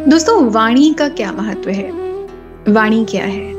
दोस्तों, 0.08 0.50
वाणी 0.50 0.95
का 0.98 1.08
क्या 1.08 1.32
महत्व 1.32 1.71
है? 1.71 1.90
वाणी 2.69 3.04
क्या 3.04 3.24
है? 3.24 3.53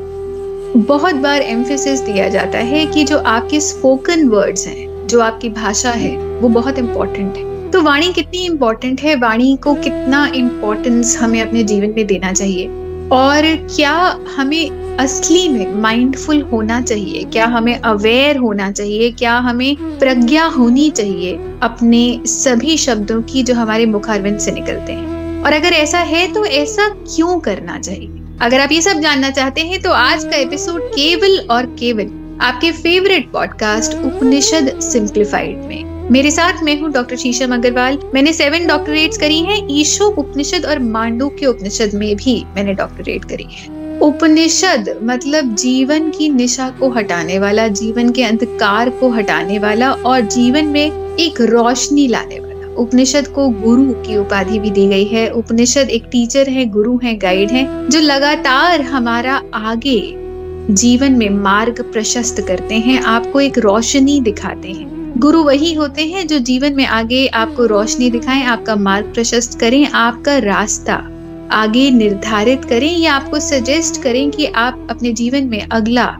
बहुत 0.76 1.14
बार 1.14 1.42
एम्फेसिस 1.42 2.00
दिया 2.00 2.28
जाता 2.28 2.58
है 2.58 2.86
कि 2.86 3.04
जो 3.04 3.18
आपके 3.18 3.60
स्पोकन 3.60 4.28
वर्ड्स 4.28 4.66
हैं, 4.66 5.06
जो 5.06 5.20
आपकी 5.20 5.48
भाषा 5.48 5.90
है, 5.90 6.16
वो 6.16 6.48
बहुत 6.48 6.78
इंपॉर्टेंट 6.78 7.36
है। 7.36 7.70
तो 7.70 7.82
वाणी 7.82 8.12
कितनी 8.12 8.38
इम्पोर्टेंट 8.38 9.00
है? 9.00 9.16
वाणी 9.16 9.56
को 9.56 9.74
कितना 9.74 10.26
इम्पोर्टेंस 10.34 11.18
हमें 11.18 11.42
अपने 11.42 11.62
जीवन 11.62 11.88
में 11.96 12.06
देना 12.06 12.32
चाहिए? 12.32 12.66
और 13.12 13.68
क्या 13.76 14.18
हमें 14.36 14.83
असली 15.00 15.48
में 15.48 15.74
माइंडफुल 15.74 16.40
होना 16.42 16.80
चाहिए। 16.80 17.22
क्या 17.24 17.46
हमें 17.46 17.74
अवेयर 17.76 18.36
होना 18.36 18.70
चाहिए? 18.70 19.10
क्या 19.10 19.36
हमें 19.38 19.98
प्रज्ञा 19.98 20.44
होनी 20.46 20.88
चाहिए 20.90 21.32
अपने 21.62 22.20
सभी 22.26 22.76
शब्दों 22.76 23.20
की 23.22 23.42
जो 23.42 23.54
हमारे 23.54 23.86
मुखारविंद 23.86 24.38
से 24.38 24.50
निकलते 24.50 24.92
हैं? 24.92 25.42
और 25.42 25.52
अगर 25.52 25.72
ऐसा 25.72 25.98
है 26.00 26.26
तो 26.32 26.44
ऐसा 26.46 26.88
क्यों 26.88 27.38
करना 27.40 27.78
चाहिए? 27.78 28.20
अगर 28.42 28.60
आप 28.60 28.72
ये 28.72 28.80
सब 28.82 29.00
जानना 29.00 29.30
चाहते 29.30 29.60
हैं 29.60 29.82
तो 29.82 29.90
आज 29.90 30.24
का 30.24 30.36
एपिसोड 30.36 30.88
केवल 30.88 31.38
और 31.50 31.66
केवल 31.80 32.38
आपके 32.42 32.70
फेवरेट 32.72 33.30
पॉडकास्ट 33.32 33.92
उपनिषद 33.96 34.80
सिंप्लीफाइड 34.82 35.58
में। 35.58 36.10
मेरे 36.10 36.30
साथ 36.30 36.62
मैं 36.62 36.80
हूँ 36.80 36.92
डॉक्टर 36.92 37.16
शीशम 37.16 37.54
अग्रवाल। 37.54 37.98
मैंने 38.14 38.32
सेवन 38.32 38.66
डॉक्टरेट्स 38.66 39.18
करी 39.18 39.40
हैं 39.40 39.60
ईशो 39.70 40.08
उपनिषद 40.18 40.64
और 40.64 40.78
मांडू 40.78 41.28
के 41.40 41.46
उपनिषद 41.46 41.94
में 41.94 42.14
भी 42.16 42.44
मैंने 42.54 42.74
डॉक्टरेट 42.74 43.24
करी। 43.24 43.48
है 43.50 43.83
उपनिषद 44.02 45.00
मतलब 45.02 45.54
जीवन 45.54 46.10
की 46.10 46.28
निशा 46.28 46.68
को 46.70 46.90
हटाने 46.90 47.38
वाला, 47.38 47.68
जीवन 47.68 48.10
के 48.10 48.22
अंधकार 48.22 48.90
को 48.90 49.10
हटाने 49.10 49.58
वाला 49.58 49.92
और 49.92 50.20
जीवन 50.20 50.64
में 50.64 51.16
एक 51.16 51.40
रोशनी 51.40 52.08
लाने 52.08 52.40
वाला। 52.40 52.74
उपनिषद 52.74 53.26
को 53.26 53.48
गुरु 53.48 53.92
की 53.92 54.16
उपाधि 54.16 54.58
भी 54.58 54.70
दी 54.70 54.86
गई 54.86 55.04
है। 55.04 55.28
उपनिषद 55.28 55.90
एक 55.90 56.04
टीचर 56.12 56.48
है, 56.48 56.66
गुरु 56.66 57.00
है 57.04 57.14
गाइड 57.16 57.50
है, 57.50 57.88
जो 57.88 58.00
लगातार 58.00 58.80
हमारा 58.80 59.42
आगे 59.54 60.14
जीवन 60.70 61.12
में 61.12 61.30
मार्ग 61.30 61.82
प्रशस्त 61.92 62.40
करते 62.40 62.74
हैं, 62.74 63.02
आपको 63.02 63.40
एक 63.40 63.58
रोशनी 63.58 64.20
दिखाते 64.20 64.68
हैं। 64.68 65.14
गुरु 65.18 65.42
वही 65.42 65.74
होते 65.74 66.02
हैं 66.02 66.26
जो 66.26 66.38
जीवन 66.38 66.72
में 66.72 66.86
आगे 66.86 67.26
आपको 67.26 67.66
रोशनी 67.66 68.10
दिखाएँ, 68.10 68.44
आपका 68.44 68.76
मार्ग 68.76 69.12
प्रशस्त 69.14 69.60
करें, 69.60 69.86
आपका 69.86 70.38
रास्ता 70.38 71.10
आगे 71.52 71.90
निर्धारित 71.90 72.64
करें 72.64 72.90
या 72.90 73.14
आपको 73.14 73.40
सजेस्ट 73.40 74.02
करें 74.02 74.30
कि 74.30 74.46
आप 74.46 74.86
अपने 74.90 75.12
जीवन 75.12 75.44
में 75.44 75.60
अगला 75.62 76.16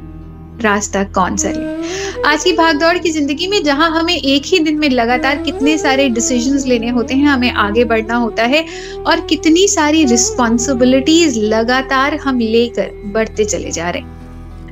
रास्ता 0.63 1.03
कौन 1.05 1.37
सा 1.37 1.51
लें। 1.51 2.23
आज 2.27 2.45
की 2.45 2.53
भागदौड़ 2.53 2.97
की 2.99 3.11
ज़िंदगी 3.11 3.47
में 3.47 3.63
जहाँ 3.65 3.91
हमें 3.91 4.15
एक 4.15 4.43
ही 4.47 4.59
दिन 4.59 4.79
में 4.79 4.89
लगातार 4.91 5.43
कितने 5.43 5.77
सारे 5.79 6.09
डिसीजंस 6.09 6.67
लेने 6.67 6.89
होते 6.89 7.15
हैं, 7.15 7.29
हमें 7.29 7.51
आगे 7.51 7.85
बढ़ना 7.85 8.17
होता 8.17 8.43
है 8.43 8.65
और 9.07 9.21
कितनी 9.21 9.67
सारी 9.69 10.05
रिस्पॉन्सिबिलिटीज 10.05 11.39
लगातार 11.39 12.17
हम 12.17 12.39
लेकर 12.39 12.91
बढ़ते 13.07 13.45
चले 13.45 13.71
जा 13.71 13.91
रहे 13.91 14.03
हैं। 14.03 14.13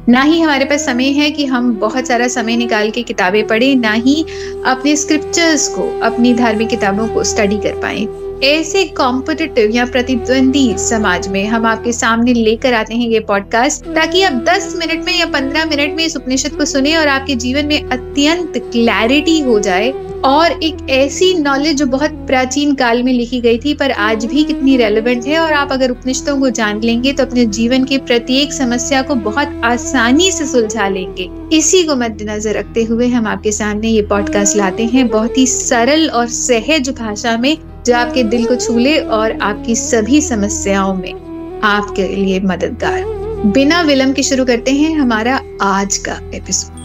ना 0.09 0.23
ही 0.23 0.41
हमारे 0.41 0.65
पास 0.65 0.87
समय 0.87 1.11
है 1.11 1.31
कि 1.31 1.45
हम 1.47 1.75
बहुत 1.75 2.07
सारा 2.07 2.29
समय 2.29 2.57
निकाल 2.57 2.91
के 2.91 3.03
किताबें 3.03 3.47
पढ़ें, 3.47 3.75
ना 3.77 3.93
ही 3.93 4.25
अपने 4.67 4.97
स्क्रिप्चर्स 4.97 5.69
को, 5.69 6.01
अपनी 6.01 6.35
धार्मिक 6.35 6.69
किताबों 6.69 7.09
को 7.09 7.25
स्टडी 7.25 7.57
कर 7.57 7.81
पाए। 7.81 8.07
ऐसे 8.43 8.85
कॉम्पिटिटिव 8.85 9.71
या 9.71 9.85
प्रतिद्वंदी 9.87 10.75
समाज 10.79 11.29
में 11.29 11.45
हम 11.47 11.67
आपके 11.67 11.93
सामने 11.93 12.33
लेकर 12.35 12.75
आते 12.75 12.95
हैं 12.95 13.09
ये 13.09 13.21
पॉडकास्ट 13.21 13.85
ताकि 13.87 14.23
आप 14.23 14.43
10 14.45 14.75
मिनट 14.77 15.05
में 15.05 15.19
या 15.19 15.27
15 15.27 15.69
मिनट 15.71 15.95
में 15.97 16.05
इस 16.05 16.17
उपनिषद 16.17 16.51
को 16.51 16.65
सुने 16.65 16.97
और 16.97 17.09
आपके 17.09 17.35
जीवन 17.35 17.67
में 17.67 17.83
अत्यंत 17.83 18.59
क्लैरिटी 18.73 19.41
हो 19.41 19.59
जाए। 19.61 19.93
और 20.25 20.53
एक 20.63 20.77
ऐसी 20.91 21.33
नॉलेज 21.35 21.77
जो 21.77 21.87
बहुत 21.87 22.11
प्राचीन 22.11 22.75
काल 22.75 23.03
में 23.03 23.13
लिखी 23.13 23.41
गई 23.41 23.59
थी, 23.59 23.73
पर 23.75 23.91
आज 23.91 24.25
भी 24.25 24.45
कितनी 24.45 24.77
रेलेवेंट 24.77 25.27
है, 25.27 25.39
और 25.39 25.53
आप 25.53 25.73
अगर 25.73 25.91
उपनिषदों 25.91 26.39
को 26.41 26.51
जान 26.51 26.81
लेंगे 26.81 27.13
तो 27.13 27.25
अपने 27.25 27.47
जीवन 27.47 27.85
के 27.85 27.99
प्रत्येक 27.99 28.53
समस्या 28.53 29.03
को 29.03 29.15
बहुत 29.15 29.61
आसानी 29.65 30.31
से 30.31 30.47
सुलझा 30.47 30.89
लेंगे। 30.89 31.29
इसी 31.57 31.83
को 31.85 31.97
मद्देनजर 31.97 32.55
रखते 32.55 32.83
हुए 32.83 33.09
हम 33.09 33.27
आपके 33.27 33.53
सामने 33.53 33.89
ये 33.89 34.03
पॉडकास्ट 34.03 34.57
लाते 34.57 34.85
हैं। 34.85 35.09
बहुत 35.09 35.39
ही 35.39 35.47
सरल 35.47 36.09
और 36.09 36.27
सहज 36.29 36.91
भाषा 36.91 37.37
में 37.37 37.57
जो 37.87 37.95
आपके 37.97 38.23
दिल 38.25 38.45
को 38.47 38.57
छू 38.57 38.79
ले 38.79 38.99
और 38.99 39.39
आपकी 39.43 39.75
सभी 39.77 40.21
समस्याओं 40.21 40.95
में 40.95 41.61
आपके 41.65 42.07
लिए 42.09 42.41
मददगार। 42.41 43.05
बिना 43.53 43.81
विलंब 43.83 44.15
के 44.15 44.23
शुरू 44.23 44.45
करते 44.45 44.71
हैं 44.71 44.95
हमारा 44.95 45.41
आज 45.63 45.97
का 45.99 46.21
एपिसोड 46.35 46.81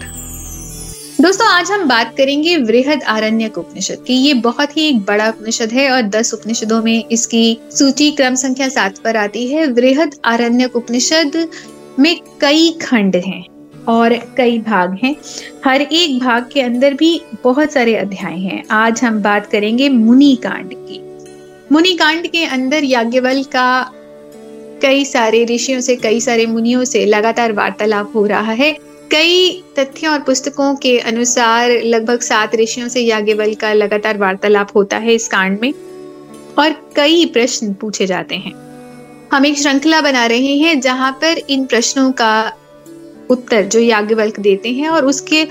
दोस्तों, 1.22 1.48
आज 1.48 1.72
हम 1.72 1.88
बात 1.88 2.14
करेंगे 2.18 2.56
वृहद 2.58 3.04
आरण्य 3.04 3.52
उपनिषद 3.58 4.04
की। 4.08 4.14
ये 4.14 4.34
बहुत 4.34 4.76
ही 4.78 4.88
एक 4.90 5.00
बड़ा 5.00 5.28
उपनिषद 5.30 5.72
है 5.72 5.90
और 5.92 6.02
दस 6.02 6.34
उपनिषदों 6.34 6.82
में 6.84 7.04
इसकी 7.12 7.58
सूची 7.72 8.10
क्रम 8.12 8.36
संख्या 8.36 8.68
सात 8.70 8.98
पर 8.98 9.18
आती 9.18 9.48
है। 9.48 9.66
वृहद 9.68 10.16
आरण्य 10.26 10.70
उपनिषद 10.76 11.48
में 12.00 12.16
कई 12.42 12.70
खंड 12.82 13.16
हैं। 13.16 13.44
और 13.88 14.14
कई 14.38 14.58
भाग 14.58 14.98
हैं। 15.04 15.16
हर 15.66 15.82
एक 15.82 16.20
भाग 16.20 16.50
के 16.54 16.62
अंदर 16.62 16.94
भी 16.94 17.22
बहुत 17.44 17.72
सारे 17.72 17.96
अध्याय 17.96 18.38
हैं। 18.40 18.64
आज 18.72 19.02
हम 19.04 19.22
बात 19.22 19.48
करेंगे 19.48 19.90
मुनि 19.90 20.38
कांड 20.44 20.74
की। 20.74 21.02
मुनि 21.72 21.94
कांड 21.94 22.28
के 22.28 22.46
अंदर 22.46 22.84
याज्ञवल 22.84 23.44
का 23.44 23.92
कई 24.82 25.06
सारे 25.06 25.46
ऋषियों 25.46 25.80
से, 25.80 25.96
कई 25.96 26.20
सारे 26.20 26.46
मुनियों 26.46 26.84
से 26.84 27.06
लगातार 27.06 27.52
वार्तालाप 27.52 28.12
हो 28.16 28.26
रहा 28.26 28.52
है। 28.52 28.72
कई 29.12 29.64
तथ्यों 29.80 30.14
और 30.14 30.20
पुस्तकों 30.20 30.76
के 30.76 31.00
अनुसार 31.00 31.70
लगभग 31.70 32.20
सात 32.20 32.56
ऋषियों 32.56 32.88
से 32.88 33.02
याज्ञवल 33.02 33.54
का 33.54 33.74
लगातार 33.74 34.18
वार्तालाप 34.18 34.76
होता 34.76 34.98
है 34.98 35.14
इस 35.14 35.28
कांड 35.28 35.60
में 35.62 35.74
और 36.60 36.92
कई 36.96 37.26
प्रश्न 37.26 37.74
पूछे 37.74 38.06
जाते 38.08 38.36
हैं। 38.36 38.54
हम 39.34 39.46
एक 39.46 39.58
श्रृंखला 39.58 40.02
बना 40.02 40.26
रहे 40.26 40.56
हैं 40.56 40.80
जहाँ 40.80 41.12
पर 41.12 41.38
इन 41.50 41.66
प्रश्नों 41.66 42.12
का 42.12 42.54
उत्तर 43.30 43.64
जो 43.64 43.80
याज्ञवल्क 43.80 44.40
देते 44.40 44.70
हैं 44.70 44.90
और 44.90 45.06
उसके, 45.06 45.48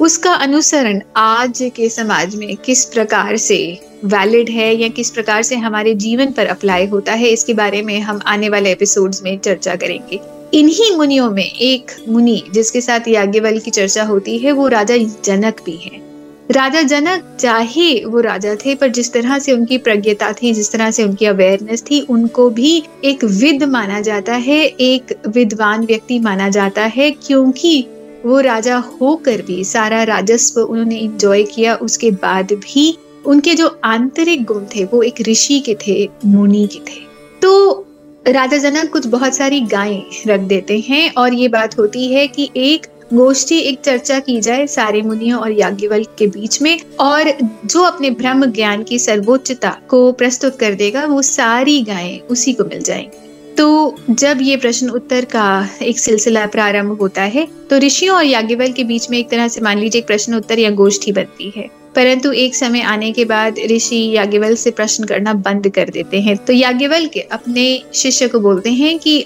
उसका 0.00 0.32
अनुसरण 0.32 1.00
आज 1.16 1.70
के 1.76 1.88
समाज 1.88 2.36
में 2.36 2.56
किस 2.56 2.84
प्रकार 2.84 3.36
से 3.36 3.80
वैलिड 4.04 4.48
है 4.48 4.74
या 4.74 4.88
किस 4.88 5.10
प्रकार 5.10 5.42
से 5.42 5.56
हमारे 5.56 5.94
जीवन 5.94 6.32
पर 6.32 6.46
अप्लाई 6.46 6.86
होता 6.86 7.12
है, 7.12 7.28
इसके 7.28 7.54
बारे 7.54 7.82
में 7.82 8.00
हम 8.00 8.20
आने 8.26 8.48
वाले 8.48 8.72
एपिसोड्स 8.72 9.22
में 9.22 9.38
चर्चा 9.38 9.76
करेंगे। 9.76 10.20
इन्हीं 10.54 10.96
मुनियों 10.96 11.30
में 11.30 11.44
एक 11.44 11.92
मुनि 12.08 12.42
जिसके 12.54 12.80
साथ 12.80 13.08
याज्ञवल 13.08 13.58
की 13.58 13.70
चर्चा 13.70 14.02
होती 14.02 14.38
है, 14.38 14.52
वो 14.52 14.68
राजा 14.68 14.96
जनक 15.24 15.60
भी 15.66 15.76
है। 15.76 16.08
राजा 16.50 16.82
जनक 16.82 17.36
चाहे 17.40 18.04
वो 18.04 18.20
राजा 18.20 18.54
थे, 18.54 18.74
पर 18.74 18.88
जिस 18.88 19.12
तरह 19.12 19.38
से 19.38 19.52
उनकी 19.52 19.78
प्रज्ञता 19.78 20.32
थी, 20.32 20.52
जिस 20.54 20.72
तरह 20.72 20.90
से 20.90 21.04
उनकी 21.04 21.26
अवेयरनेस 21.26 21.82
थी, 21.82 22.00
उनको 22.00 22.50
भी 22.50 22.82
एक 23.04 23.24
विद 23.24 23.62
माना 23.62 24.00
जाता 24.00 24.32
है, 24.32 24.64
एक 24.64 25.22
विद्वान 25.28 25.84
व्यक्ति 25.86 26.18
माना 26.18 26.48
जाता 26.48 26.82
है, 26.82 27.10
क्योंकि 27.10 27.86
वो 28.26 28.40
राजा 28.40 28.76
होकर 28.76 29.42
भी 29.42 29.64
सारा 29.64 30.02
राजस्व 30.02 30.60
उन्होंने 30.60 30.96
इंजॉय 30.96 31.42
किया, 31.42 31.74
उसके 31.74 32.10
बाद 32.10 32.52
भी 32.52 32.98
उनके 33.26 33.54
जो 33.54 33.80
आंतरिक 33.84 34.44
गुण 34.44 34.64
थे, 34.76 34.84
वो 34.84 35.02
एक 35.02 35.14
ऋषि 35.20 35.60
के 35.60 35.76
थे, 35.86 36.08
मुनि 36.24 36.68
के 36.72 36.78
थे। 36.78 37.00
तो 37.42 37.86
राजा 38.28 38.56
जनक 38.56 38.92
कुछ 38.92 39.06
बहुत 39.06 39.34
सारी 39.34 39.60
गायें 39.60 40.02
रख 40.26 40.40
देते 40.40 40.84
हैं, 40.88 41.14
और 41.14 41.34
ये 41.34 41.48
बात 41.48 41.78
होती 41.78 42.12
है 42.12 42.26
कि 42.28 42.50
एक 42.56 42.86
गोष्ठी 43.14 43.58
एक 43.58 43.80
चर्चा 43.80 44.18
की 44.18 44.40
जाए 44.40 44.66
सारे 44.66 45.02
मुनियों 45.02 45.40
और 45.40 45.52
याज्ञवल 45.52 46.04
के 46.18 46.26
बीच 46.26 46.60
में, 46.62 46.80
और 47.00 47.32
जो 47.66 47.82
अपने 47.82 48.10
ब्रह्म 48.10 48.46
ज्ञान 48.46 48.82
की 48.82 48.98
सर्वोच्चता 48.98 49.76
को 49.88 50.12
प्रस्तुत 50.12 50.58
कर 50.58 50.74
देगा, 50.74 51.04
वो 51.04 51.22
सारी 51.22 51.80
गायें 51.82 52.20
उसी 52.20 52.52
को 52.52 52.64
मिल 52.64 52.82
जाएँगी। 52.82 53.54
तो 53.54 53.94
जब 54.10 54.38
ये 54.42 54.56
प्रश्न 54.56 54.88
उत्तर 54.88 55.24
का 55.24 55.68
एक 55.82 55.98
सिलसिला 55.98 56.46
प्रारंभ 56.46 56.98
होता 57.00 57.22
है 57.22 57.46
तो 57.70 57.78
ऋषियों 57.78 58.16
और 58.16 58.24
याज्ञवल 58.24 58.72
के 58.72 58.84
बीच 58.84 59.10
में 59.10 59.18
एक 59.18 59.30
तरह 59.30 59.48
से 59.48 59.60
मान 59.60 59.78
लीजिए 59.78 59.98
एक 59.98 60.06
प्रश्न 60.06 60.34
उत्तर 60.34 60.58
या 60.58 60.70
गोष्ठी 60.70 61.12
बनती 61.12 61.52
है। 61.56 61.68
परंतु 61.94 62.32
एक 62.32 62.56
समय 62.56 62.80
आने 62.82 63.10
के 63.12 63.24
बाद 63.24 63.58
ऋषि 63.70 63.96
याज्ञवल 64.16 64.54
से 64.54 64.70
प्रश्न 64.70 65.04
करना 65.04 65.32
बंद 65.32 65.68
कर 65.68 65.88
देते 65.88 66.20
हैं। 66.20 66.36
तो 66.36 66.52
याज्ञवल 66.52 67.06
के 67.06 67.20
अपने 67.20 67.82
शिष्य 67.94 68.28
को 68.28 68.40
बोलते 68.40 68.70
हैं 68.70 68.98
कि 68.98 69.24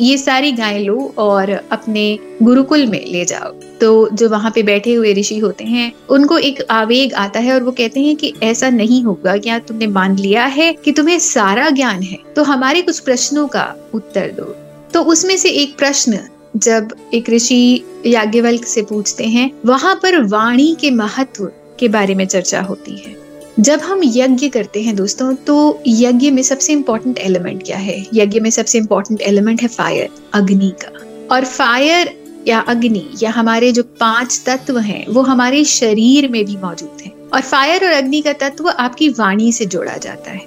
ये 0.00 0.16
सारी 0.18 0.52
गायें 0.52 0.84
लो 0.84 1.14
और 1.18 1.50
अपने 1.50 2.18
गुरुकुल 2.42 2.86
में 2.86 3.04
ले 3.06 3.24
जाओ। 3.24 3.52
तो 3.80 4.08
जो 4.12 4.28
वहाँ 4.28 4.50
पे 4.50 4.62
बैठे 4.62 4.94
हुए 4.94 5.12
ऋषि 5.14 5.38
होते 5.38 5.64
हैं, 5.64 5.92
उनको 6.10 6.38
एक 6.38 6.62
आवेग 6.70 7.14
आता 7.14 7.40
है 7.40 7.54
और 7.54 7.62
वो 7.62 7.72
कहते 7.72 8.00
हैं 8.00 8.16
कि 8.16 8.32
ऐसा 8.42 8.70
नहीं 8.70 9.02
होगा 9.02 9.36
क्या 9.36 9.58
तुमने 9.58 9.86
मान 9.86 10.16
लिया 10.16 10.44
है 10.44 10.72
कि 10.74 10.92
तुम्हें 10.92 11.18
सारा 11.18 11.70
ज्ञान 11.70 12.02
है 12.02 12.18
तो 12.36 12.42
हमारे 12.42 12.82
कुछ 12.82 12.98
प्रश्नों 12.98 13.48
का 13.48 13.74
उत्तर 13.94 14.30
दो। 14.30 14.44
तो 14.92 15.02
उसमें 15.02 15.36
से 15.36 15.50
एक 15.50 15.76
प्रश्न, 15.78 16.18
जब 16.56 16.94
एक 17.14 17.30
ऋषि 17.30 17.84
याज्ञवल्क 18.06 18.64
से 18.64 18.82
पूछते 18.82 19.24
हैं, 19.24 19.50
वहाँ 19.66 19.94
पर 19.94 20.22
वाणी 20.24 20.76
के 20.80 20.90
महत्व 20.90 21.50
के 21.80 21.88
बारे 21.88 22.14
में 22.14 22.26
चर्चा 22.26 22.60
होती 22.60 22.96
है। 22.96 23.23
जब 23.60 23.80
हम 23.80 24.00
यज्ञ 24.04 24.48
करते 24.48 24.82
हैं 24.82 24.96
दोस्तों 24.96 25.34
तो 25.34 25.82
यज्ञ 25.86 26.30
में 26.30 26.42
सबसे 26.42 26.72
इम्पोर्टेंट 26.72 27.18
एलिमेंट 27.18 27.62
क्या 27.62 27.76
है? 27.76 28.06
यज्ञ 28.14 28.40
में 28.40 28.50
सबसे 28.50 28.78
इम्पोर्टेंट 28.78 29.20
एलिमेंट 29.20 29.62
है 29.62 29.68
फायर 29.68 30.08
अग्नि 30.34 30.72
का। 30.82 30.90
और 31.34 31.44
फायर 31.44 32.10
या 32.48 32.60
अग्नि 32.60 33.10
या 33.22 33.30
हमारे 33.30 33.72
जो 33.72 33.82
पाँच 33.82 34.42
तत्व 34.46 34.78
हैं, 34.78 35.06
वो 35.08 35.22
हमारे 35.22 35.64
शरीर 35.64 36.28
में 36.28 36.44
भी 36.44 36.56
मौजूद 36.56 37.02
हैं। 37.02 37.12
और 37.34 37.40
फायर 37.40 37.84
और 37.84 37.92
अग्नि 37.92 38.20
का 38.20 38.32
तत्व 38.32 38.68
आपकी 38.68 39.08
वाणी 39.08 39.52
से 39.52 39.66
जोड़ा 39.66 39.96
जाता 39.96 40.30
है। 40.30 40.46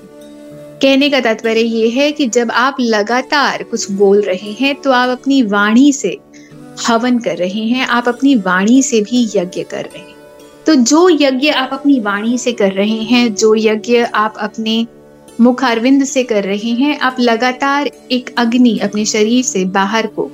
कहने 0.81 1.09
का 1.09 1.19
तात्पर्य 1.19 1.61
ये 1.61 1.89
है 1.89 2.11
कि 2.11 2.27
जब 2.27 2.51
आप 2.51 2.77
लगातार 2.79 3.63
कुछ 3.63 3.91
बोल 3.91 4.21
रहे 4.21 4.51
हैं 4.51 4.75
तो 4.75 4.91
आप 4.91 5.09
अपनी 5.09 5.41
वाणी 5.43 5.91
से 5.93 6.17
हवन 6.87 7.19
कर 7.19 7.37
रहे 7.37 7.63
हैं, 7.63 7.87
आप 7.87 8.07
अपनी 8.07 8.35
वाणी 8.35 8.81
से 8.83 9.01
भी 9.01 9.23
यज्ञ 9.35 9.63
कर 9.63 9.85
रहे 9.85 9.99
हैं। 9.99 10.16
तो 10.67 10.73
जो 10.75 11.09
यज्ञ 11.09 11.49
आप 11.49 11.69
अपनी 11.73 11.99
वाणी 11.99 12.37
से 12.37 12.51
कर 12.51 12.71
रहे 12.71 13.01
हैं, 13.01 13.33
जो 13.35 13.53
यज्ञ 13.55 13.97
आप 13.97 14.33
अपने 14.37 14.87
मुख 15.41 15.63
अरविंद 15.63 16.03
से 16.03 16.23
कर 16.23 16.43
रहे 16.43 16.71
हैं, 16.71 16.97
आप 16.99 17.17
लगातार 17.19 17.89
एक 18.11 18.33
अग्नि 18.37 18.77
अपने 18.77 19.05
शरीर 19.05 19.43
से 19.43 19.63
बाहर 19.65 20.07
को 20.07 20.29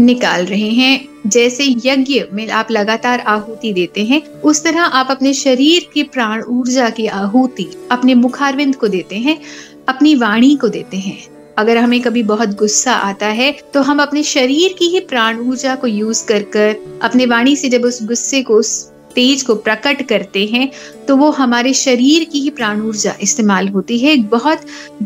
निकाल 0.00 0.44
रहे 0.46 0.70
हैं। 0.70 1.08
जैसे 1.26 1.64
यज्ञ 1.86 2.22
में 2.32 2.48
आप 2.50 2.70
लगातार 2.70 3.20
आहुति 3.20 3.72
देते 3.72 4.04
हैं, 4.04 4.22
उस 4.40 4.62
तरह 4.64 4.80
आप 4.80 5.10
अपने 5.10 5.32
शरीर 5.34 5.88
की 5.94 6.02
प्राण 6.02 6.42
ऊर्जा 6.42 6.88
की 6.90 7.06
आहुति 7.06 7.68
अपने 7.90 8.14
मुखारविंद 8.14 8.76
को 8.76 8.88
देते 8.88 9.16
हैं, 9.16 9.38
अपनी 9.88 10.14
वाणी 10.14 10.54
को 10.56 10.68
देते 10.68 10.96
हैं। 10.96 11.18
अगर 11.58 11.76
हमें 11.76 12.00
कभी 12.00 12.22
बहुत 12.22 12.56
गुस्सा 12.58 12.92
आता 12.92 13.26
है 13.26 13.52
तो 13.74 13.82
हम 13.82 14.02
अपने 14.02 14.22
शरीर 14.22 14.74
की 14.78 14.88
ही 14.88 15.00
प्राण 15.00 15.38
ऊर्जा 15.40 15.74
को 15.74 15.86
यूज़ 15.86 16.26
कर 16.26 16.42
कर, 16.42 16.74
अपने 17.02 17.26
वाणी 17.26 17.56
से 17.56 17.68
जब 17.68 17.84
उस 17.84 18.02
गुस्से 18.02 18.42
को 18.42 18.54
उस 18.54 18.93
तेज 19.14 19.42
को 19.42 19.54
प्रकट 19.56 20.02
करते 20.08 20.44
हैं 20.46 20.70
तो 21.08 21.16
वो 21.16 21.30
हमारे 21.30 21.72
शरीर 21.74 22.24
की 22.24 22.40
ही 22.40 22.50
प्राण 22.50 22.80
ऊर्जा 22.80 23.14
इस्तेमाल 23.22 23.68
होती 23.68 23.98
है। 23.98 24.12
एक 24.12 24.28
बहुत 24.28 24.60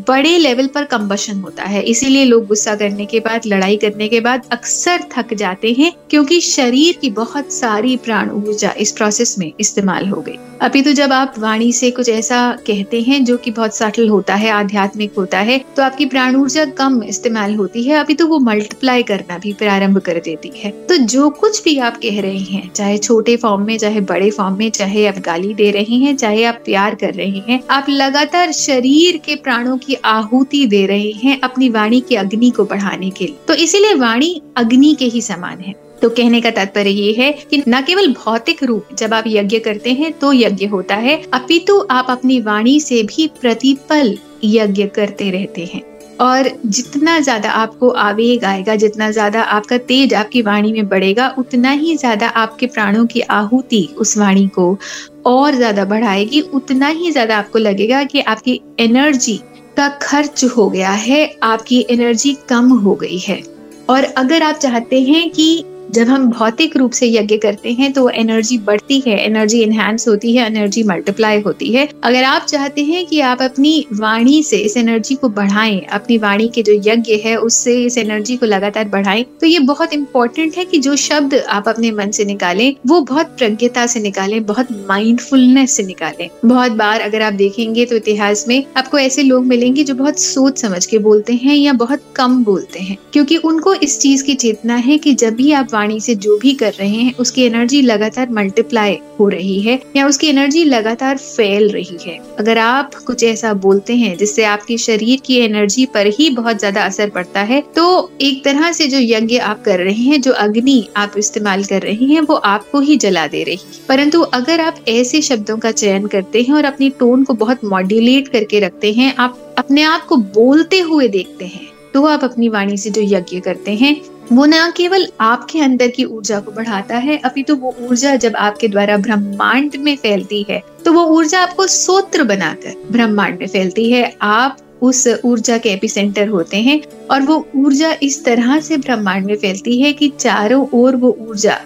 बड़े 0.08 0.36
लेवल 0.38 0.66
पर 0.66 0.84
कंबशन 0.86 1.40
होता 1.40 1.64
है। 1.64 1.82
इसीलिए 1.84 2.24
लोग 2.24 2.46
गुस्सा 2.46 2.74
करने 2.74 3.06
के 3.06 3.20
बाद, 3.20 3.46
लड़ाई 3.46 3.76
करने 3.76 4.08
के 4.08 4.20
बाद 4.20 4.42
अक्सर 4.52 5.04
थक 5.12 5.34
जाते 5.34 5.72
हैं, 5.78 5.92
क्योंकि 6.10 6.40
शरीर 6.40 6.98
की 7.00 7.10
बहुत 7.10 7.52
सारी 7.52 7.96
प्राण 7.96 8.30
ऊर्जा 8.32 8.72
इस 8.78 8.92
प्रोसेस 8.92 9.34
में 9.38 9.52
इस्तेमाल 9.60 10.08
हो 10.08 10.20
गई। 10.20 10.36
अभी 10.60 10.82
तो 10.82 10.92
जब 10.92 11.12
आप 11.12 11.34
वाणी 11.38 11.72
से 11.72 11.90
कुछ 11.90 12.08
ऐसा 12.08 12.40
कहते 12.66 13.00
हैं, 13.00 13.24
जो 13.24 13.36
कि 13.36 13.50
बहुत 13.50 13.76
सटल 13.76 14.08
होता 14.08 14.34
है, 14.34 14.50
आध्यात्मिक 14.50 15.14
होता 15.18 15.38
है 15.40 15.58
तो 15.76 15.82
आपकी 15.82 16.06
प्राण 16.06 16.36
ऊर्जा 16.36 16.64
कम 16.78 17.02
इस्तेमाल 17.04 17.54
होती 17.54 17.82
है। 17.84 17.98
अभी 17.98 18.14
तो 18.14 18.26
वो 18.26 18.38
मल्टीप्लाई 18.40 19.02
करना 19.02 19.38
भी 19.38 19.52
प्रारंभ 19.54 19.98
कर 20.00 20.20
देती 20.20 20.52
है। 20.56 20.70
तो 20.88 20.96
जो 20.96 21.28
कुछ 21.32 21.62
भी 21.64 21.78
आप 21.80 21.96
कह 21.96 22.20
रहे 22.20 22.38
हैं, 22.38 22.70
चाहे 22.72 22.98
छोटे 22.98 23.36
फॉर्म 23.36 23.66
में, 23.66 23.76
चाहे 23.78 23.97
बड़े 24.00 24.30
फॉर्म 24.30 24.58
में 24.58 24.70
चाहे 24.70 25.06
आप 25.06 25.18
गाली 25.18 25.54
दे 25.54 25.70
रहे 25.70 25.96
हैं, 25.96 26.16
चाहे 26.16 26.44
आप 26.44 26.62
प्यार 26.64 26.94
कर 26.94 27.14
रहे 27.14 27.42
हैं, 27.48 27.60
आप 27.70 27.86
लगातार 27.88 28.52
शरीर 28.52 29.16
के 29.16 29.34
प्राणों 29.34 29.76
की 29.78 29.94
आहुति 29.94 30.66
दे 30.66 30.86
रहे 30.86 31.10
हैं 31.12 31.40
अपनी 31.40 31.68
वाणी 31.68 32.00
की 32.00 32.14
अग्नि 32.14 32.50
को 32.50 32.64
बढ़ाने 32.64 33.10
के 33.10 33.24
लिए। 33.24 33.36
तो 33.48 33.54
इसीलिए 33.54 33.94
वाणी 33.94 34.40
अग्नि 34.56 34.94
के 34.98 35.04
ही 35.04 35.22
समान 35.22 35.60
है। 35.60 35.74
तो 36.02 36.08
कहने 36.08 36.40
का 36.40 36.50
तात्पर्य 36.50 36.90
ये 36.90 37.12
है 37.12 37.32
कि 37.50 37.62
न 37.68 37.80
केवल 37.82 38.12
भौतिक 38.14 38.62
रूप 38.62 38.88
जब 38.98 39.14
आप 39.14 39.24
यज्ञ 39.26 39.58
करते 39.58 39.92
हैं 39.92 40.12
तो 40.12 40.32
यज्ञ 40.32 40.66
होता 40.66 40.94
है, 40.94 41.22
अपितु 41.32 41.86
आप 41.90 42.06
अपनी 42.10 42.40
वाणी 42.40 42.80
से 42.80 43.02
भी 43.02 43.26
प्रतिपल 43.40 44.18
यज्ञ 44.44 44.86
करते 44.86 45.30
रहते 45.30 45.64
हैं। 45.74 45.97
और 46.20 46.48
जितना 46.66 47.18
ज़्यादा 47.20 47.50
आपको 47.50 47.88
आवेग 47.88 48.44
आएगा, 48.44 48.74
जितना 48.76 49.10
ज़्यादा 49.10 49.42
आपका 49.42 49.78
तेज 49.78 50.14
आपकी 50.14 50.42
वाणी 50.42 50.72
में 50.72 50.88
बढ़ेगा, 50.88 51.28
उतना 51.38 51.70
ही 51.70 51.96
ज़्यादा 51.96 52.28
आपके 52.28 52.66
प्राणों 52.66 53.06
की 53.06 53.20
आहुति 53.20 53.88
उस 53.98 54.16
वाणी 54.18 54.46
को 54.48 54.78
और 55.26 55.54
ज़्यादा 55.54 55.84
बढ़ाएगी। 55.84 56.40
उतना 56.40 56.88
ही 56.88 57.10
ज़्यादा 57.10 57.38
आपको 57.38 57.58
लगेगा 57.58 58.02
कि 58.04 58.20
आपकी 58.20 58.60
एनर्जी 58.80 59.40
का 59.76 59.88
खर्च 60.02 60.44
हो 60.56 60.68
गया 60.70 60.90
है, 60.90 61.24
आपकी 61.42 61.84
एनर्जी 61.90 62.36
कम 62.48 62.68
हो 62.70 62.94
गई 62.94 63.18
है। 63.18 63.42
और 63.90 64.04
अगर 64.04 64.42
आप 64.42 64.54
चाहते 64.54 65.00
हैं 65.02 65.28
कि 65.30 65.64
जब 65.88 66.08
हम 66.08 66.26
भौतिक 66.30 66.76
रूप 66.76 66.92
से 66.92 67.06
यज्ञ 67.08 67.36
करते 67.36 67.72
हैं 67.72 67.92
तो 67.92 68.08
एनर्जी 68.10 68.58
बढ़ती 68.60 68.98
है 69.06 69.18
एनर्जी 69.18 69.60
इनहेंस 69.62 70.06
होती 70.08 70.34
है 70.36 70.46
एनर्जी 70.46 70.82
मल्टीप्लाई 70.82 71.40
होती 71.40 71.72
है। 71.72 71.88
अगर 72.04 72.24
आप 72.24 72.46
चाहते 72.46 72.84
हैं 72.84 73.04
कि 73.06 73.20
आप 73.22 73.42
अपनी 73.42 73.86
वाणी 73.92 74.42
से 74.42 74.56
इस 74.58 74.76
एनर्जी 74.76 75.14
को 75.14 75.28
बढ़ाएँ, 75.30 75.80
अपनी 75.92 76.18
वाणी 76.18 76.48
के 76.48 76.62
जो 76.62 76.72
यज्ञ 76.84 77.14
है, 77.24 77.36
उससे 77.38 77.76
इस 77.84 77.98
एनर्जी 77.98 78.36
को 78.36 78.46
लगातार 78.46 78.88
बढ़ाएँ 78.88 79.24
तो 79.40 79.46
ये 79.46 79.58
बहुत 79.60 79.92
इंपॉर्टेंट 79.92 80.56
है 80.56 80.64
कि 80.64 80.78
जो 80.78 80.96
शब्द 80.98 81.34
आप 81.34 81.68
अपने 81.68 81.90
मन 81.92 82.10
से 82.10 82.24
निकालें, 82.24 82.74
वो 82.86 83.00
बहुत 83.02 83.36
प्रज्ञता 83.38 83.86
से 83.86 84.00
निकालें, 84.00 84.44
बहुत 84.44 84.72
माइंडफुलनेस 84.88 85.76
से 85.76 85.82
निकालें। 85.84 86.28
बहुत 86.44 86.72
बार 86.74 87.00
अगर 87.00 87.22
आप 87.22 87.32
देखेंगे 87.34 87.84
तो 87.84 87.96
इतिहास 87.96 88.44
में 88.48 88.64
आपको 88.76 88.98
ऐसे 88.98 89.22
लोग 89.22 89.44
मिलेंगे 89.46 89.84
जो 89.84 89.94
बहुत 89.94 90.18
सोच 90.18 90.58
समझ 90.58 90.84
के 90.86 90.98
बोलते 91.00 91.34
हैं 91.34 91.56
या 91.56 91.72
बहुत 91.74 92.02
कम 92.16 92.42
बोलते 92.44 92.80
हैं, 92.80 92.96
क्योंकि 93.12 93.36
उनको 93.38 93.74
इस 93.76 93.98
चीज़ 94.00 94.24
की 94.24 94.34
चेतना 94.36 94.76
है 94.76 94.98
कि 94.98 95.14
जब 95.14 95.34
भी 95.34 95.52
आप 95.52 95.68
वाणी 95.78 96.00
से 96.00 96.14
जो 96.16 96.38
भी 96.38 96.52
कर 96.54 96.72
रहे 96.72 96.88
हैं, 96.90 97.14
उसकी 97.16 97.42
एनर्जी 97.42 97.82
लगातार 97.82 98.30
मल्टीप्लाई 98.32 98.98
हो 99.20 99.28
रही 99.28 99.60
है 99.60 99.78
या 99.96 100.06
उसकी 100.06 100.28
एनर्जी 100.28 100.64
लगातार 100.66 101.16
फैल 101.18 101.68
रही 101.70 101.98
है। 102.02 102.16
अगर 102.38 102.58
आप 102.58 102.94
कुछ 103.06 103.22
ऐसा 103.24 103.52
बोलते 103.58 103.96
हैं 103.96 104.16
जिससे 104.16 104.44
आपके 104.46 104.76
शरीर 104.78 105.20
की 105.26 105.36
एनर्जी 105.38 105.86
पर 105.94 106.06
ही 106.18 106.28
बहुत 106.32 106.58
ज़्यादा 106.58 106.84
असर 106.84 107.10
पड़ता 107.10 107.40
है 107.42 107.60
तो 107.76 107.86
एक 108.20 108.44
तरह 108.44 108.72
से 108.72 108.86
जो 108.86 108.98
यज्ञ 109.00 109.38
आप 109.40 109.62
कर 109.64 109.78
रहे 109.80 109.92
हैं, 109.94 110.20
जो 110.20 110.32
अग्नि 110.34 110.88
आप 110.96 111.12
इस्तेमाल 111.18 111.64
कर 111.64 111.82
रहे 111.82 112.04
हैं, 112.04 112.20
वो 112.20 112.34
आपको 112.34 112.80
ही 112.80 112.96
जला 112.98 113.26
दे 113.26 113.42
रही 113.44 113.58
परंतु 113.88 114.20
अगर 114.34 114.60
आप 114.60 114.84
ऐसे 114.88 115.22
शब्दों 115.22 115.56
का 115.58 115.70
चयन 115.72 116.06
करते 116.06 116.42
हैं 116.42 116.54
और 116.54 116.64
अपनी 116.64 116.90
टोन 116.98 117.24
को 117.24 117.34
बहुत 117.36 117.64
मॉड्यूलेट 117.66 118.28
करके 118.28 118.60
रखते 118.60 118.92
हैं, 118.92 119.14
आप 119.16 119.54
अपने 119.58 119.82
आप 119.84 120.04
को 120.06 120.16
बोलते 120.16 120.80
हुए 120.82 121.08
देखते 121.10 121.46
हैं 121.46 121.66
तो 121.94 122.04
आप 122.06 122.24
अपनी 122.24 122.48
वाणी 122.48 122.76
से 122.76 122.90
जो 122.90 123.02
यज्ञ 123.06 123.40
करते 123.40 123.74
हैं 123.76 123.94
वो 124.32 124.44
न 124.46 124.70
केवल 124.76 125.06
आपके 125.20 125.60
अंदर 125.60 125.88
की 125.88 126.04
ऊर्जा 126.04 126.38
को 126.40 126.52
बढ़ाता 126.52 126.96
है, 126.96 127.16
अभी 127.18 127.42
तो 127.42 127.54
वो 127.56 127.74
ऊर्जा 127.80 128.14
जब 128.16 128.36
आपके 128.36 128.68
द्वारा 128.68 128.96
ब्रह्मांड 128.96 129.76
में 129.76 129.96
फैलती 129.96 130.44
है 130.50 130.62
तो 130.84 130.92
वो 130.92 131.04
ऊर्जा 131.16 131.40
आपको 131.40 131.66
सोत्र 131.66 132.24
बनाकर 132.24 132.74
ब्रह्मांड 132.92 133.38
में 133.40 133.46
फैलती 133.46 133.90
है। 133.90 134.16
आप 134.22 134.58
उस 134.82 135.06
ऊर्जा 135.24 135.56
के 135.58 135.68
एपिसेंटर 135.68 136.28
होते 136.28 136.56
हैं 136.56 136.80
और 137.10 137.22
वो 137.22 137.46
ऊर्जा 137.56 137.94
इस 138.02 138.24
तरह 138.24 138.58
से 138.60 138.76
ब्रह्मांड 138.76 139.26
में 139.26 139.36
फैलती 139.36 139.80
है 139.80 139.92
कि 139.92 140.08
चारों 140.18 140.66
ओर 140.74 140.96
वो 140.96 141.16
ऊर्जा 141.20 141.58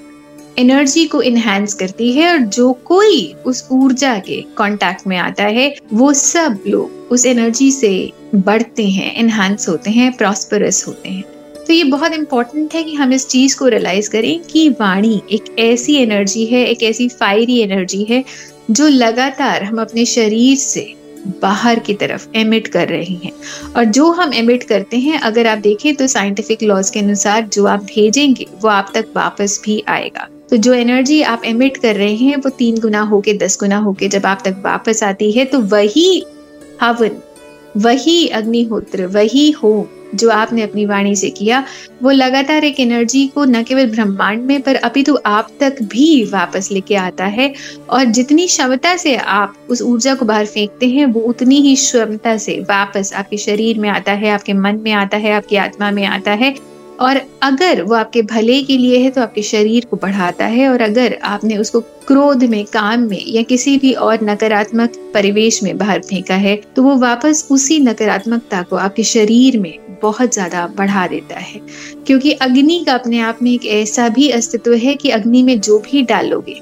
एनर्जी 0.58 1.04
को 1.06 1.22
इनहेंस 1.22 1.74
करती 1.74 2.12
है 2.12 2.32
और 2.32 2.38
जो 2.38 2.72
कोई 2.84 3.34
उस 3.46 3.66
ऊर्जा 3.72 4.18
के 4.18 4.40
कांटेक्ट 4.56 5.06
में 5.06 5.16
आता 5.18 5.44
है, 5.44 5.74
वो 5.92 6.12
सब 6.12 6.58
लोग 6.66 7.12
उस 7.12 7.26
एनर्जी 7.26 7.70
से 7.72 8.12
बढ़ते 8.34 8.88
हैं 8.88 9.14
इनहेंस 9.14 9.68
होते 9.68 9.90
हैं 9.90 10.12
प्रॉस्परस 10.12 10.84
होते 10.88 11.08
हैं। 11.08 11.24
तो 11.72 11.76
ये 11.76 11.84
बहुत 11.84 12.12
इंपॉर्टेंट 12.12 12.74
है 12.74 12.82
कि 12.82 12.94
हम 12.94 13.12
इस 13.12 13.26
चीज़ 13.28 13.58
को 13.58 13.68
रियलाइज़ 13.68 14.10
करें 14.10 14.40
कि 14.40 14.68
वाणी 14.68 15.22
एक 15.32 15.44
ऐसी 15.58 15.94
एनर्जी 15.96 16.44
है, 16.46 16.64
एक 16.66 16.82
ऐसी 16.82 17.08
फायरी 17.08 17.58
एनर्जी 17.58 18.02
है, 18.04 18.24
जो 18.70 18.88
लगातार 18.88 19.62
हम 19.62 19.80
अपने 19.80 20.04
शरीर 20.04 20.56
से 20.56 20.94
बाहर 21.42 21.78
की 21.78 21.94
तरफ़ 21.94 22.26
एमिट 22.36 22.68
कर 22.68 22.88
रहे 22.88 23.14
हैं। 23.24 23.32
और 23.76 23.84
जो 23.84 24.10
हम 24.10 24.34
एमिट 24.34 24.62
करते 24.62 24.96
हैं, 24.96 25.18
अगर 25.20 25.46
आप 25.46 25.58
देखें 25.58 25.94
तो 25.94 26.06
साइंटिफिक 26.06 26.62
लॉज 26.62 26.90
के 26.90 27.00
अनुसार 27.00 27.46
जो 27.46 27.66
आप 27.66 27.84
भेजेंगे, 27.84 28.46
वो 28.62 28.68
आप 28.68 28.92
तक 28.94 29.06
वापस 29.16 29.60
भी 29.64 29.82
आएगा। 29.88 30.28
तो 30.50 30.56
जो 30.56 30.74
एनर्जी 30.74 31.22
आप 31.22 31.44
एमिट 31.44 31.76
कर 31.76 31.96
रहे 31.96 32.14
हैं, 32.14 32.36
वो 32.36 32.50
तीन 32.50 32.80
गुना 32.80 33.00
होके, 33.00 33.34
दस 33.34 33.58
गुना 33.60 33.78
होके 33.78 34.08
जब 34.08 34.26
आप 34.26 34.42
तक 34.44 34.62
वापस 34.64 35.02
आती 35.02 35.32
है 35.32 35.44
तो 35.44 35.60
वही 35.60 36.24
हवन, 36.82 37.18
वही 37.76 38.26
अग्निहोत्र, 38.26 39.06
वही 39.06 39.50
होम 39.50 40.01
जो 40.14 40.30
आपने 40.30 40.62
अपनी 40.62 40.86
वाणी 40.86 41.14
से 41.16 41.30
किया, 41.30 41.64
वो 42.02 42.10
लगातार 42.10 42.64
एक 42.64 42.80
एनर्जी 42.80 43.26
को 43.26 43.44
न 43.44 43.62
केवल 43.62 43.90
ब्रह्मांड 43.90 44.42
में, 44.42 44.60
पर 44.62 44.74
अभी 44.74 45.02
तो 45.02 45.14
आप 45.26 45.48
तक 45.60 45.82
भी 45.82 46.24
वापस 46.24 46.68
लेके 46.72 46.94
आता 46.94 47.24
है। 47.26 47.52
और 47.90 48.04
जितनी 48.04 48.46
क्षमता 48.46 48.96
से 48.96 49.16
आप 49.16 49.54
उस 49.70 49.82
ऊर्जा 49.82 50.14
को 50.14 50.24
बाहर 50.24 50.46
फेंकते 50.46 50.88
हैं, 50.88 51.06
वो 51.06 51.20
उतनी 51.20 51.60
ही 51.60 51.74
क्षमता 51.76 52.36
से 52.36 52.58
वापस 52.60 53.12
आपके 53.14 53.36
शरीर 53.36 53.78
में 53.78 53.88
आता 53.88 54.12
है, 54.12 54.30
आपके 54.30 54.52
मन 54.52 54.80
में 54.84 54.92
आता 54.92 55.16
है, 55.16 55.32
आपकी 55.32 55.56
आत्मा 55.56 55.90
में 55.90 56.04
आता 56.06 56.32
है। 56.32 56.54
और 57.00 57.20
अगर 57.42 57.82
वो 57.82 57.94
आपके 57.94 58.22
भले 58.22 58.62
के 58.62 58.76
लिए 58.78 58.98
है 58.98 59.10
तो 59.10 59.20
आपके 59.22 59.42
शरीर 59.42 59.84
को 59.84 59.96
बढ़ाता 59.96 60.46
है। 60.46 60.68
और 60.68 60.80
अगर 60.80 61.16
आपने 61.24 61.56
उसको 61.56 61.80
क्रोध 61.80 62.44
में, 62.44 62.64
काम 62.64 63.00
में 63.00 63.24
या 63.26 63.42
किसी 63.42 63.76
भी 63.78 63.92
और 63.92 64.18
नकारात्मक 64.22 64.96
परिवेश 65.14 65.62
में 65.62 65.76
बाहर 65.78 66.00
फेंका 66.00 66.34
है 66.34 66.56
तो 66.76 66.82
वो 66.82 66.96
वापस 66.96 67.46
उसी 67.50 67.78
नकारात्मकता 67.80 68.62
को 68.62 68.76
आपके 68.76 69.04
शरीर 69.04 69.58
में 69.60 69.78
बहुत 70.02 70.34
ज़्यादा 70.34 70.66
बढ़ा 70.76 71.06
देता 71.06 71.38
है। 71.38 71.60
क्योंकि 72.06 72.32
अग्नि 72.32 72.82
का 72.86 72.94
अपने 72.94 73.20
आप 73.20 73.38
में 73.42 73.52
एक 73.52 73.66
ऐसा 73.74 74.08
भी 74.10 74.28
अस्तित्व 74.32 74.74
है 74.76 74.94
कि 74.94 75.10
अग्नि 75.10 75.42
में 75.42 75.58
जो 75.60 75.78
भी 75.80 76.02
डालोगे, 76.04 76.60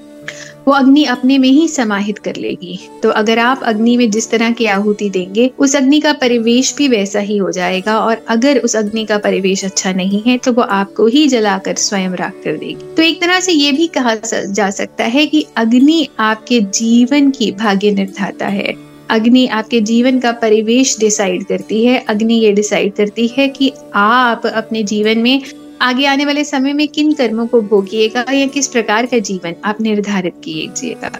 वो 0.66 0.72
अग्नि 0.74 1.04
अपने 1.04 1.36
में 1.38 1.48
ही 1.48 1.66
समाहित 1.68 2.18
कर 2.18 2.36
लेगी। 2.36 2.78
तो 3.02 3.10
अगर 3.10 3.38
आप 3.38 3.62
अग्नि 3.62 3.96
में 3.96 4.10
जिस 4.10 4.30
तरह 4.30 4.50
की 4.50 4.66
आहुति 4.66 5.08
देंगे, 5.10 5.50
उस 5.58 5.76
अग्नि 5.76 6.00
का 6.00 6.12
परिवेश 6.12 6.74
भी 6.76 6.88
वैसा 6.88 7.20
ही 7.20 7.36
हो 7.36 7.50
जाएगा 7.50 7.98
और 7.98 8.24
अगर 8.28 8.58
उस 8.58 8.76
अग्नि 8.76 9.04
का 9.04 9.18
परिवेश 9.18 9.64
अच्छा 9.64 9.92
नहीं 9.92 10.22
है 10.26 10.36
तो 10.38 10.52
वो 10.52 10.62
आपको 10.62 11.06
ही 11.06 11.26
जलाकर 11.28 11.74
स्वयं 11.76 12.14
राख 12.14 12.34
कर 12.44 12.56
देगी। 12.56 12.94
तो 12.96 13.02
एक 13.02 13.20
तरह 13.20 13.40
से 13.40 13.52
ये 13.52 13.72
भी 13.72 13.86
कहा 13.88 14.14
जा 14.24 14.70
सकता 14.72 15.04
है 15.06 15.26
कि 15.26 15.44
अग्नि 15.56 16.06
आपके 16.20 16.60
जीवन 16.60 17.30
की 17.30 17.50
भाग्य 17.54 17.90
निर्धाता 17.90 18.46
है। 18.48 18.89
अग्नि 19.10 19.46
आपके 19.46 19.80
जीवन 19.80 20.18
का 20.20 20.32
परिवेश 20.32 20.96
डिसाइड 20.98 21.44
करती 21.44 21.84
है। 21.84 21.98
अग्नि 22.08 22.34
ये 22.34 22.52
डिसाइड 22.52 22.94
करती 22.94 23.26
है 23.28 23.48
कि 23.48 23.72
आप 23.94 24.46
अपने 24.46 24.82
जीवन 24.82 25.18
में 25.18 25.42
आगे 25.82 26.06
आने 26.06 26.24
वाले 26.24 26.44
समय 26.44 26.72
में 26.72 26.86
किन 26.88 27.12
कर्मों 27.12 27.46
को 27.46 27.60
भोगिएगा 27.62 28.24
या 28.32 28.46
किस 28.46 28.68
प्रकार 28.68 29.06
का 29.06 29.18
जीवन 29.18 29.54
आप 29.64 29.80
निर्धारित 29.80 30.34
किएगा 30.44 31.10